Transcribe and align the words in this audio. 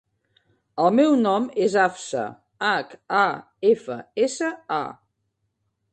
El 0.85 0.95
meu 0.99 1.17
nom 1.25 1.45
és 1.65 1.75
Hafsa: 1.83 2.23
hac, 2.71 2.95
a, 3.21 3.27
efa, 3.73 3.99
essa, 4.29 4.51
a. 4.83 4.85